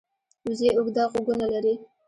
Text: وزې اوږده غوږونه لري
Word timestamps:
وزې 0.45 0.69
اوږده 0.77 1.03
غوږونه 1.11 1.45
لري 1.53 1.73